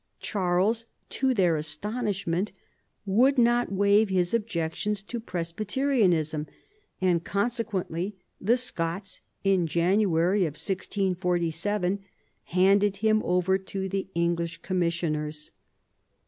[0.19, 2.51] Charles, to their astonishinent,
[3.05, 6.47] would not waive his objections to Presbyterianism,
[6.99, 11.99] and consequently the Scots in January 1647
[12.45, 15.51] handed him over to the English Commissioners.